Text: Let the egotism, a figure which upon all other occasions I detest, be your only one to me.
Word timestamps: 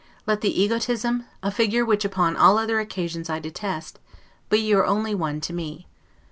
Let 0.25 0.41
the 0.41 0.59
egotism, 0.59 1.27
a 1.43 1.51
figure 1.51 1.85
which 1.85 2.03
upon 2.03 2.35
all 2.35 2.57
other 2.57 2.79
occasions 2.79 3.29
I 3.29 3.37
detest, 3.37 3.99
be 4.49 4.57
your 4.57 4.83
only 4.83 5.13
one 5.13 5.39
to 5.41 5.53
me. 5.53 5.85